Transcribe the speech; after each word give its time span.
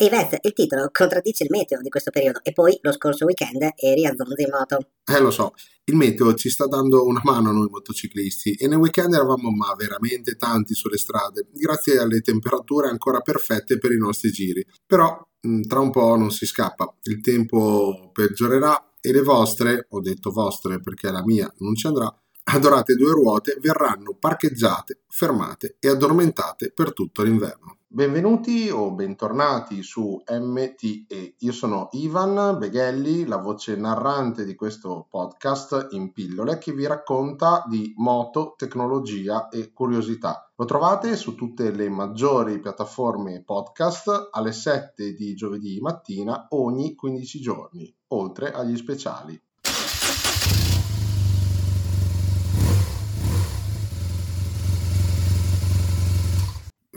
E 0.00 0.08
Vez, 0.10 0.36
il 0.42 0.52
titolo 0.52 0.90
contraddice 0.92 1.42
il 1.42 1.50
meteo 1.50 1.80
di 1.80 1.88
questo 1.88 2.12
periodo 2.12 2.38
e 2.44 2.52
poi 2.52 2.78
lo 2.82 2.92
scorso 2.92 3.24
weekend 3.24 3.72
eri 3.74 4.06
a 4.06 4.14
Zonza 4.16 4.40
in 4.40 4.48
moto. 4.48 4.90
Eh 5.04 5.18
lo 5.18 5.32
so, 5.32 5.54
il 5.86 5.96
meteo 5.96 6.34
ci 6.34 6.50
sta 6.50 6.68
dando 6.68 7.04
una 7.04 7.20
mano 7.24 7.50
noi 7.50 7.66
motociclisti 7.68 8.52
e 8.52 8.68
nel 8.68 8.78
weekend 8.78 9.14
eravamo 9.14 9.50
ma 9.50 9.74
veramente 9.76 10.36
tanti 10.36 10.74
sulle 10.74 10.98
strade, 10.98 11.48
grazie 11.52 11.98
alle 11.98 12.20
temperature 12.20 12.86
ancora 12.86 13.22
perfette 13.22 13.78
per 13.78 13.90
i 13.90 13.98
nostri 13.98 14.30
giri. 14.30 14.64
Però 14.86 15.20
tra 15.66 15.80
un 15.80 15.90
po' 15.90 16.14
non 16.14 16.30
si 16.30 16.46
scappa, 16.46 16.94
il 17.02 17.20
tempo 17.20 18.10
peggiorerà 18.12 18.92
e 19.00 19.10
le 19.10 19.22
vostre, 19.22 19.86
ho 19.90 20.00
detto 20.00 20.30
vostre 20.30 20.78
perché 20.78 21.10
la 21.10 21.24
mia 21.24 21.52
non 21.58 21.74
ci 21.74 21.88
andrà, 21.88 22.08
adorate 22.44 22.94
due 22.94 23.10
ruote 23.10 23.58
verranno 23.60 24.16
parcheggiate, 24.16 25.00
fermate 25.08 25.76
e 25.80 25.88
addormentate 25.88 26.70
per 26.70 26.92
tutto 26.92 27.24
l'inverno. 27.24 27.77
Benvenuti 27.90 28.68
o 28.68 28.90
bentornati 28.92 29.82
su 29.82 30.22
MTE. 30.28 31.36
Io 31.38 31.52
sono 31.52 31.88
Ivan 31.92 32.58
Beghelli, 32.58 33.24
la 33.24 33.38
voce 33.38 33.76
narrante 33.76 34.44
di 34.44 34.54
questo 34.54 35.06
podcast 35.08 35.86
in 35.92 36.12
pillole 36.12 36.58
che 36.58 36.72
vi 36.72 36.86
racconta 36.86 37.64
di 37.66 37.94
moto, 37.96 38.52
tecnologia 38.58 39.48
e 39.48 39.72
curiosità. 39.72 40.52
Lo 40.56 40.66
trovate 40.66 41.16
su 41.16 41.34
tutte 41.34 41.70
le 41.70 41.88
maggiori 41.88 42.60
piattaforme 42.60 43.42
podcast 43.42 44.28
alle 44.32 44.52
7 44.52 45.14
di 45.14 45.32
giovedì 45.32 45.78
mattina 45.80 46.48
ogni 46.50 46.94
15 46.94 47.40
giorni, 47.40 47.96
oltre 48.08 48.52
agli 48.52 48.76
speciali. 48.76 49.40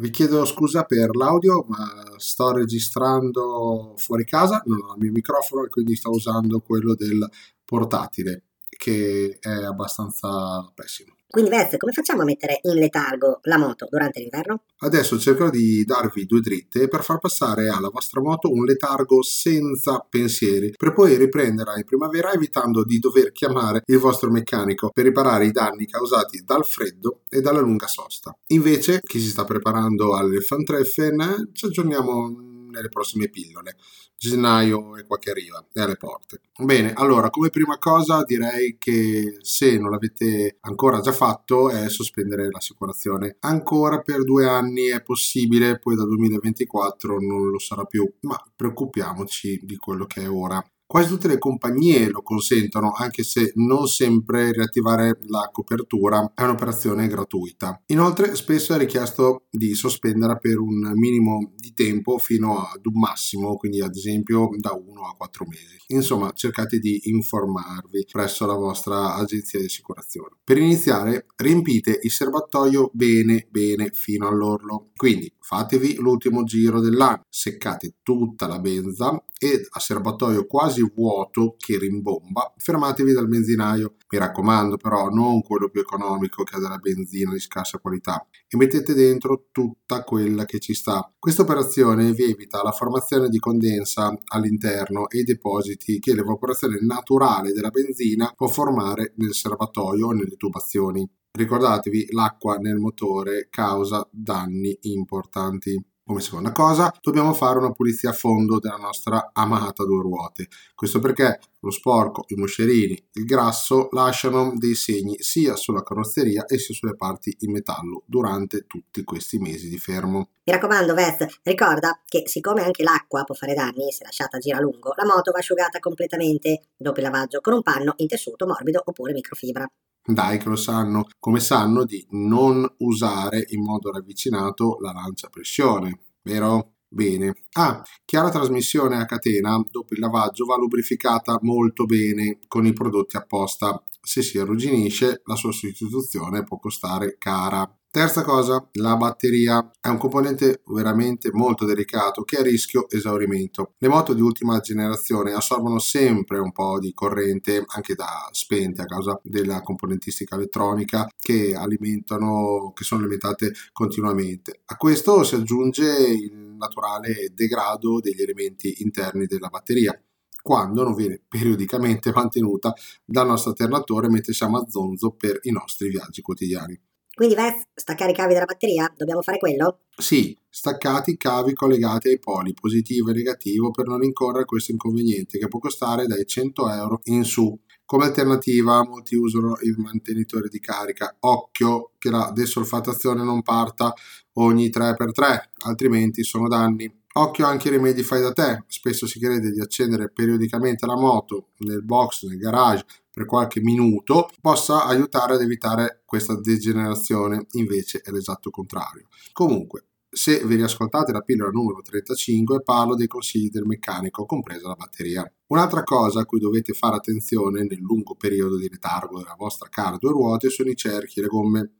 Vi 0.02 0.10
chiedo 0.10 0.46
scusa 0.46 0.84
per 0.84 1.16
l'audio, 1.16 1.64
ma 1.68 2.16
sto 2.18 2.52
registrando 2.52 3.94
fuori 3.98 4.26
casa, 4.26 4.64
non 4.66 4.82
ho 4.82 4.94
il 4.96 5.00
mio 5.00 5.12
microfono 5.12 5.64
e 5.64 5.70
quindi 5.70 5.96
sto 5.96 6.10
usando 6.10 6.60
quello 6.60 6.96
del 6.96 7.30
portatile, 7.64 8.46
che 8.68 9.38
è 9.40 9.64
abbastanza 9.64 10.72
pessimo. 10.74 11.14
Quindi 11.32 11.50
Vez, 11.50 11.78
come 11.78 11.94
facciamo 11.94 12.24
a 12.24 12.26
mettere 12.26 12.60
in 12.64 12.76
letargo 12.76 13.40
la 13.44 13.58
moto 13.58 13.88
durante 13.90 14.20
l'inverno? 14.20 14.64
Adesso 14.80 15.18
cercherò 15.18 15.50
di 15.50 15.86
darvi 15.86 16.26
due 16.26 16.42
dritte 16.42 16.90
per 16.90 17.04
far 17.04 17.20
passare 17.20 17.70
alla 17.70 17.88
vostra 17.88 18.20
moto 18.20 18.52
un 18.52 18.66
letargo 18.66 19.24
senza 19.24 20.06
pensieri, 20.10 20.74
per 20.78 20.92
poi 20.92 21.16
riprenderla 21.16 21.78
in 21.78 21.86
primavera 21.86 22.34
evitando 22.34 22.84
di 22.84 23.00
dover 23.00 23.32
chiamare 23.32 23.84
il 23.86 23.98
vostro 23.98 24.30
meccanico 24.30 24.90
per 24.94 25.06
riparare 25.06 25.46
i 25.46 25.52
danni 25.52 25.86
causati 25.86 26.44
dal 26.44 26.66
freddo 26.66 27.22
e 27.30 27.40
dalla 27.40 27.62
lunga 27.62 27.88
sosta. 27.88 28.38
Invece, 28.48 29.00
chi 29.02 29.22
si 29.22 29.30
sta 29.30 29.46
preparando 29.46 30.18
all'Elefantreffen, 30.18 31.52
ci 31.54 31.66
aggiorniamo 31.68 32.51
nelle 32.72 32.90
prossime 32.90 33.30
pillole. 33.30 33.76
Gennaio 34.18 34.98
è 34.98 35.06
qua 35.06 35.18
che 35.18 35.32
arriva, 35.32 35.66
è 35.74 35.82
alle 35.82 35.98
porte. 35.98 36.42
Bene, 36.64 36.94
allora, 36.94 37.30
come 37.30 37.50
prima 37.50 37.78
cosa 37.78 38.24
direi 38.24 38.78
che 38.78 39.38
se 39.42 39.78
non 39.78 39.90
l'avete 39.90 40.58
ancora 40.62 41.00
già 41.00 41.12
fatto 41.12 41.70
è 41.70 41.90
sospendere 41.90 42.48
l'assicurazione. 42.50 43.38
Ancora 43.40 44.02
per 44.02 44.24
due 44.24 44.48
anni 44.48 44.88
è 44.88 45.02
possibile, 45.02 45.80
poi 45.80 45.96
dal 45.96 46.08
2024 46.08 47.20
non 47.20 47.50
lo 47.50 47.60
sarà 47.60 47.84
più, 47.86 48.08
ma 48.22 48.40
preoccupiamoci 48.56 49.60
di 49.64 49.78
quello 49.78 50.06
che 50.06 50.22
è 50.22 50.30
ora. 50.30 50.64
Quasi 50.92 51.08
tutte 51.08 51.30
le 51.30 51.38
compagnie 51.38 52.10
lo 52.10 52.22
consentono, 52.22 52.92
anche 52.92 53.24
se 53.24 53.54
non 53.56 53.88
sempre 53.88 54.52
riattivare 54.52 55.20
la 55.28 55.50
copertura 55.50 56.34
è 56.36 56.44
un'operazione 56.44 57.08
gratuita. 57.08 57.82
Inoltre, 57.86 58.36
spesso 58.36 58.74
è 58.74 58.78
richiesto 58.78 59.46
di 59.50 59.74
sospenderla 59.74 60.36
per 60.36 60.60
un 60.60 60.92
minimo 60.96 61.54
di 61.56 61.72
tempo 61.74 62.18
fino 62.18 62.58
ad 62.58 62.86
un 62.86 63.00
massimo, 63.00 63.56
quindi 63.56 63.80
ad 63.80 63.96
esempio 63.96 64.50
da 64.58 64.74
1 64.74 65.02
a 65.08 65.16
4 65.16 65.46
mesi. 65.48 65.78
Insomma, 65.88 66.34
cercate 66.34 66.78
di 66.80 67.00
informarvi 67.06 68.08
presso 68.12 68.46
la 68.46 68.56
vostra 68.56 69.16
agenzia 69.16 69.60
di 69.60 69.68
assicurazione. 69.68 70.40
Per 70.44 70.58
iniziare, 70.58 71.26
riempite 71.38 72.00
il 72.02 72.12
serbatoio 72.12 72.90
bene 72.92 73.48
bene 73.50 73.92
fino 73.94 74.28
all'orlo. 74.28 74.90
Quindi 74.98 75.32
fatevi 75.42 75.96
l'ultimo 75.96 76.44
giro 76.44 76.80
dell'anno, 76.80 77.26
seccate 77.28 77.96
tutta 78.04 78.48
la 78.48 78.60
benza 78.60 79.22
e 79.38 79.68
a 79.68 79.80
serbatoio 79.80 80.46
quasi 80.46 80.88
vuoto 80.94 81.56
che 81.58 81.80
rimbomba, 81.80 82.54
fermatevi 82.58 83.12
dal 83.12 83.28
benzinaio. 83.28 83.96
Mi 84.12 84.20
raccomando 84.20 84.78
però 84.78 85.10
non 85.10 85.42
quello 85.42 85.70
più 85.70 85.82
economico 85.82 86.44
che 86.44 86.56
ha 86.56 86.60
della 86.60 86.78
benzina 86.78 87.32
di 87.32 87.40
scarsa 87.40 87.80
qualità 87.80 88.26
e 88.48 88.56
mettete 88.56 88.94
dentro 88.94 89.48
tutta 89.52 90.04
quella 90.04 90.46
che 90.46 90.60
ci 90.60 90.76
sta. 90.76 91.12
Questa 91.18 91.42
operazione 91.42 92.12
vi 92.12 92.26
evita 92.26 92.62
la 92.62 92.72
formazione 92.72 93.30
di 93.30 93.40
condensa 93.40 94.14
all'interno 94.28 95.10
e 95.10 95.20
i 95.20 95.24
depositi 95.24 96.00
che 96.00 96.14
l'evaporazione 96.14 96.78
naturale 96.82 97.52
della 97.52 97.70
benzina 97.70 98.32
può 98.36 98.48
formare 98.48 99.14
nel 99.16 99.34
serbatoio 99.34 100.08
o 100.08 100.12
nelle 100.12 100.36
tubazioni. 100.36 101.10
Ricordatevi, 101.34 102.08
l'acqua 102.12 102.58
nel 102.58 102.76
motore 102.76 103.48
causa 103.50 104.06
danni 104.12 104.78
importanti. 104.82 105.82
Come 106.04 106.20
seconda 106.20 106.52
cosa, 106.52 106.94
dobbiamo 107.00 107.32
fare 107.34 107.58
una 107.58 107.72
pulizia 107.72 108.10
a 108.10 108.14
fondo 108.14 108.60
della 108.60 108.76
nostra 108.76 109.30
amata 109.32 109.86
due 109.86 110.02
ruote. 110.02 110.50
Questo 110.76 111.00
perché 111.00 111.40
lo 111.62 111.72
sporco, 111.72 112.26
i 112.28 112.36
moscerini, 112.36 113.02
il 113.14 113.24
grasso 113.24 113.88
lasciano 113.92 114.52
dei 114.58 114.76
segni 114.76 115.16
sia 115.20 115.56
sulla 115.56 115.84
carrozzeria 115.84 116.44
e 116.46 116.58
sia 116.58 116.76
sulle 116.76 116.98
parti 116.98 117.34
in 117.40 117.52
metallo 117.52 118.04
durante 118.08 118.68
tutti 118.68 119.04
questi 119.06 119.38
mesi 119.38 119.70
di 119.70 119.78
fermo. 119.78 120.32
Mi 120.44 120.52
raccomando, 120.52 120.94
Vest, 120.94 121.40
ricorda 121.44 122.02
che 122.06 122.24
siccome 122.26 122.62
anche 122.62 122.84
l'acqua 122.84 123.24
può 123.24 123.36
fare 123.36 123.54
danni 123.54 123.90
se 123.92 124.04
lasciata 124.04 124.38
gira 124.38 124.58
a 124.58 124.62
lungo, 124.62 124.92
la 124.98 125.06
moto 125.06 125.32
va 125.32 125.40
asciugata 125.40 125.80
completamente 125.80 126.64
dopo 126.76 127.00
il 127.00 127.06
lavaggio 127.06 127.40
con 127.40 127.54
un 127.54 127.62
panno 127.62 127.94
in 127.98 128.08
tessuto 128.08 128.46
morbido 128.46 128.82
oppure 128.84 129.14
microfibra 129.14 129.66
dai 130.04 130.38
che 130.38 130.50
lo 130.50 130.56
sanno, 130.56 131.08
come 131.20 131.40
sanno 131.40 131.86
di 131.86 132.06
non 132.12 132.66
usare 132.80 133.46
in 133.50 133.64
modo 133.64 133.92
ravvicinato 133.92 134.78
la 134.80 134.92
lancia 134.92 135.28
a 135.28 135.30
pressione, 135.30 136.00
vero? 136.24 136.74
Bene. 136.94 137.46
Ah, 137.54 137.82
chiara 138.04 138.30
trasmissione 138.30 138.98
a 138.98 139.06
catena 139.06 139.64
dopo 139.70 139.94
il 139.94 140.02
lavaggio 140.02 140.44
va 140.44 140.58
lubrificata 140.58 141.40
molto 141.42 141.86
bene 141.86 142.40
con 142.50 142.66
i 142.66 142.74
prodotti 142.74 143.16
apposta. 143.16 143.82
Se 144.02 144.22
si 144.22 144.38
arrugginisce, 144.38 145.22
la 145.24 145.36
sua 145.36 145.54
sostituzione 145.54 146.44
può 146.44 146.60
costare 146.60 147.16
cara. 147.18 147.66
Terza 147.94 148.24
cosa, 148.24 148.66
la 148.76 148.96
batteria 148.96 149.70
è 149.82 149.90
un 149.90 149.98
componente 149.98 150.62
veramente 150.68 151.30
molto 151.34 151.66
delicato 151.66 152.24
che 152.24 152.38
è 152.38 152.40
a 152.40 152.44
rischio 152.44 152.90
esaurimento. 152.90 153.74
Le 153.80 153.90
moto 153.90 154.14
di 154.14 154.22
ultima 154.22 154.58
generazione 154.62 155.34
assorbono 155.34 155.78
sempre 155.78 156.40
un 156.40 156.54
po' 156.54 156.80
di 156.80 156.94
corrente 156.94 157.62
anche 157.68 157.94
da 157.94 158.30
spente 158.32 158.82
a 158.82 158.86
causa 158.86 159.20
della 159.22 159.62
componentistica 159.62 160.36
elettronica 160.36 161.10
che 161.20 161.54
alimentano 161.54 162.72
che 162.74 162.86
sono 162.86 163.02
alimentate 163.02 163.52
continuamente. 163.74 164.62
A 164.68 164.78
questo 164.78 165.24
si 165.24 165.36
aggiunge 165.36 165.84
il 165.84 166.56
naturale 166.58 167.34
degrado 167.34 168.00
degli 168.00 168.22
elementi 168.22 168.84
interni 168.84 169.26
della 169.26 169.50
batteria 169.50 170.02
quando 170.42 170.84
non 170.84 170.96
viene 170.96 171.22
periodicamente 171.28 172.14
mantenuta 172.14 172.74
dal 173.04 173.28
nostro 173.28 173.50
alternatore 173.50 174.08
mentre 174.08 174.32
siamo 174.32 174.60
a 174.60 174.66
zonzo 174.70 175.12
per 175.12 175.40
i 175.42 175.52
nostri 175.52 175.90
viaggi 175.90 176.22
quotidiani. 176.22 176.82
Quindi 177.14 177.36
Vez, 177.36 177.62
staccare 177.74 178.12
i 178.12 178.16
cavi 178.16 178.34
della 178.34 178.46
batteria? 178.46 178.92
Dobbiamo 178.96 179.22
fare 179.22 179.38
quello? 179.38 179.82
Sì, 179.96 180.36
staccati 180.50 181.12
i 181.12 181.18
cavi 181.18 181.54
collegati 181.54 182.08
ai 182.08 182.20
poli 182.20 182.54
positivo 182.54 183.10
e 183.10 183.14
negativo 183.14 183.72
per 183.72 183.88
non 183.88 184.04
incorrere 184.04 184.46
questo 184.46 184.72
inconveniente 184.72 185.38
che 185.38 185.48
può 185.48 185.60
costare 185.60 186.08
dai 186.08 186.26
100 186.26 186.70
euro 186.70 187.00
in 187.06 187.24
su. 187.24 187.60
Come 187.86 188.06
alternativa 188.06 188.86
molti 188.86 189.16
usano 189.16 189.58
il 189.64 189.76
mantenitore 189.78 190.48
di 190.48 190.62
carica. 190.62 191.18
Occhio 191.20 191.92
che 191.98 192.10
la 192.10 192.32
desolfatazione 192.34 193.22
non 193.22 193.42
parta 193.42 193.94
ogni 194.36 194.70
3x3, 194.70 195.40
altrimenti 195.66 196.24
sono 196.24 196.48
danni. 196.48 197.01
Occhio 197.14 197.46
anche 197.46 197.70
ai 197.70 197.76
rimedi 197.76 198.04
fai 198.04 198.22
da 198.22 198.32
te. 198.32 198.64
Spesso 198.68 199.06
si 199.06 199.20
crede 199.20 199.52
di 199.52 199.60
accendere 199.60 200.10
periodicamente 200.10 200.86
la 200.86 200.96
moto 200.96 201.50
nel 201.58 201.84
box, 201.84 202.26
nel 202.26 202.38
garage 202.38 202.86
per 203.12 203.26
qualche 203.26 203.60
minuto 203.60 204.30
possa 204.40 204.86
aiutare 204.86 205.34
ad 205.34 205.42
evitare 205.42 206.02
questa 206.06 206.40
degenerazione, 206.40 207.48
invece 207.52 208.00
è 208.00 208.12
l'esatto 208.12 208.50
contrario. 208.50 209.08
Comunque, 209.34 209.88
se 210.14 210.46
vi 210.46 210.56
riascoltate 210.56 211.14
la 211.14 211.22
pillola 211.22 211.52
numero 211.52 211.82
35 211.82 212.64
parlo 212.64 212.96
dei 212.96 213.08
consigli 213.08 213.50
del 213.50 213.66
meccanico, 213.66 214.26
compresa 214.26 214.68
la 214.68 214.76
batteria. 214.76 215.30
Un'altra 215.48 215.84
cosa 215.84 216.22
a 216.22 216.26
cui 216.26 216.40
dovete 216.40 216.74
fare 216.74 216.98
attenzione 216.98 217.64
nel 217.64 217.80
lungo 217.80 218.16
periodo 218.16 218.58
di 218.58 218.70
letargo 218.70 219.20
della 219.20 219.36
vostra 219.38 219.70
cara 219.70 219.98
due 219.98 220.12
ruote 220.12 220.50
sono 220.50 220.70
i 220.70 220.76
cerchi 220.76 221.20
e 221.20 221.22
le 221.24 221.28
gomme. 221.28 221.72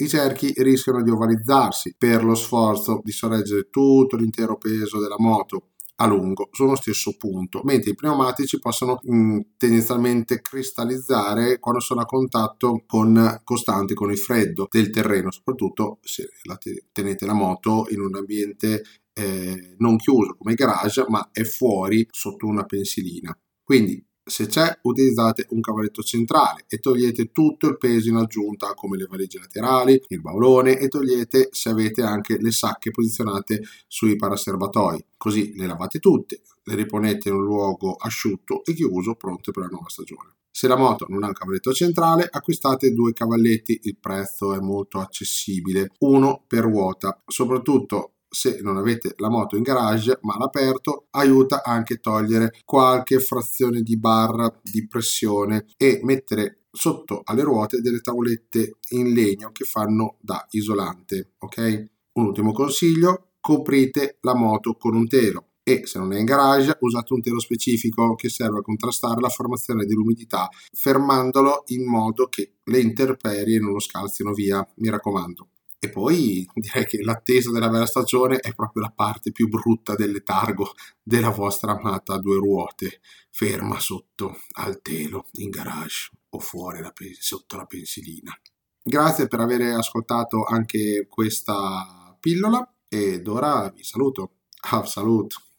I 0.00 0.08
cerchi 0.08 0.52
rischiano 0.58 1.02
di 1.02 1.10
ovalizzarsi 1.10 1.96
per 1.98 2.22
lo 2.22 2.36
sforzo 2.36 3.00
di 3.02 3.10
sorreggere 3.10 3.68
tutto 3.68 4.14
l'intero 4.16 4.56
peso 4.56 5.00
della 5.00 5.16
moto 5.18 5.70
a 5.96 6.06
lungo 6.06 6.48
sullo 6.52 6.76
stesso 6.76 7.16
punto, 7.16 7.62
mentre 7.64 7.90
i 7.90 7.94
pneumatici 7.96 8.60
possono 8.60 9.00
mh, 9.02 9.16
mm, 9.16 9.40
tendenzialmente 9.56 10.40
cristallizzare 10.40 11.58
quando 11.58 11.80
sono 11.80 12.02
a 12.02 12.04
contatto 12.04 12.84
con, 12.86 13.40
costante 13.42 13.94
con 13.94 14.12
il 14.12 14.18
freddo 14.18 14.68
del 14.70 14.90
terreno, 14.90 15.32
soprattutto 15.32 15.98
se 16.02 16.28
la 16.44 16.56
tenete 16.92 17.26
la 17.26 17.32
moto 17.32 17.86
in 17.90 18.00
un 18.00 18.14
ambiente 18.14 18.84
eh, 19.12 19.74
non 19.78 19.96
chiuso 19.96 20.36
come 20.38 20.54
garage, 20.54 21.06
ma 21.08 21.30
è 21.32 21.42
fuori 21.42 22.06
sotto 22.08 22.46
una 22.46 22.64
pensilina. 22.64 23.36
Quindi 23.64 24.07
se 24.28 24.46
c'è, 24.46 24.78
utilizzate 24.82 25.46
un 25.50 25.60
cavalletto 25.60 26.02
centrale 26.02 26.64
e 26.68 26.78
togliete 26.78 27.32
tutto 27.32 27.66
il 27.68 27.78
peso 27.78 28.08
in 28.08 28.16
aggiunta, 28.16 28.74
come 28.74 28.96
le 28.96 29.06
valigie 29.06 29.38
laterali, 29.38 30.00
il 30.08 30.20
baulone 30.20 30.78
e 30.78 30.88
togliete 30.88 31.48
se 31.50 31.68
avete 31.68 32.02
anche 32.02 32.38
le 32.38 32.52
sacche 32.52 32.90
posizionate 32.90 33.62
sui 33.86 34.16
paraserbatoi. 34.16 35.04
Così 35.16 35.54
le 35.56 35.66
lavate 35.66 35.98
tutte, 35.98 36.42
le 36.64 36.74
riponete 36.74 37.28
in 37.28 37.34
un 37.34 37.44
luogo 37.44 37.94
asciutto 37.94 38.64
e 38.64 38.74
chiuso, 38.74 39.14
pronte 39.14 39.50
per 39.50 39.64
la 39.64 39.68
nuova 39.70 39.88
stagione. 39.88 40.34
Se 40.50 40.66
la 40.66 40.76
moto 40.76 41.06
non 41.08 41.22
ha 41.22 41.28
un 41.28 41.32
cavalletto 41.34 41.72
centrale, 41.72 42.28
acquistate 42.28 42.92
due 42.92 43.12
cavalletti, 43.12 43.80
il 43.84 43.96
prezzo 43.96 44.54
è 44.54 44.58
molto 44.58 44.98
accessibile, 44.98 45.92
uno 46.00 46.42
per 46.46 46.64
ruota. 46.64 47.22
Soprattutto 47.26 48.14
se 48.28 48.60
non 48.62 48.76
avete 48.76 49.14
la 49.18 49.30
moto 49.30 49.56
in 49.56 49.62
garage 49.62 50.18
ma 50.22 50.34
all'aperto 50.34 51.06
aiuta 51.10 51.62
anche 51.62 51.94
a 51.94 51.98
togliere 52.00 52.54
qualche 52.64 53.20
frazione 53.20 53.82
di 53.82 53.98
barra 53.98 54.52
di 54.62 54.86
pressione 54.86 55.66
e 55.76 56.00
mettere 56.02 56.64
sotto 56.70 57.22
alle 57.24 57.42
ruote 57.42 57.80
delle 57.80 58.00
tavolette 58.00 58.76
in 58.90 59.12
legno 59.12 59.50
che 59.52 59.64
fanno 59.64 60.16
da 60.20 60.46
isolante 60.50 61.32
ok? 61.38 61.90
Un 62.12 62.26
ultimo 62.26 62.52
consiglio 62.52 63.28
coprite 63.40 64.18
la 64.22 64.34
moto 64.34 64.74
con 64.74 64.94
un 64.94 65.06
telo. 65.06 65.44
E 65.62 65.82
se 65.84 65.98
non 65.98 66.12
è 66.12 66.18
in 66.18 66.24
garage 66.24 66.76
usate 66.80 67.12
un 67.12 67.20
telo 67.20 67.38
specifico 67.40 68.14
che 68.14 68.30
serve 68.30 68.58
a 68.58 68.62
contrastare 68.62 69.20
la 69.20 69.28
formazione 69.28 69.84
dell'umidità 69.84 70.48
fermandolo 70.72 71.64
in 71.66 71.86
modo 71.86 72.28
che 72.28 72.54
le 72.64 72.80
intemperie 72.80 73.58
non 73.58 73.72
lo 73.72 73.78
scalzino 73.78 74.32
via 74.32 74.66
mi 74.76 74.88
raccomando 74.88 75.48
e 75.80 75.88
poi 75.90 76.48
direi 76.54 76.84
che 76.86 77.02
l'attesa 77.02 77.52
della 77.52 77.68
bella 77.68 77.86
stagione 77.86 78.38
è 78.38 78.54
proprio 78.54 78.82
la 78.82 78.92
parte 78.94 79.30
più 79.30 79.48
brutta 79.48 79.94
del 79.94 80.10
letargo 80.10 80.74
della 81.02 81.30
vostra 81.30 81.72
amata 81.72 82.14
a 82.14 82.18
due 82.18 82.36
ruote, 82.36 83.00
ferma 83.30 83.78
sotto 83.78 84.38
al 84.56 84.82
telo, 84.82 85.26
in 85.34 85.50
garage 85.50 86.10
o 86.30 86.38
fuori 86.40 86.80
la, 86.80 86.92
sotto 87.18 87.56
la 87.56 87.66
pensilina. 87.66 88.36
Grazie 88.82 89.28
per 89.28 89.40
aver 89.40 89.60
ascoltato 89.76 90.44
anche 90.44 91.06
questa 91.08 92.16
pillola 92.18 92.72
ed 92.88 93.26
ora 93.28 93.70
vi 93.70 93.84
saluto. 93.84 94.32
Ah, 94.70 94.84
saluto. 94.84 95.47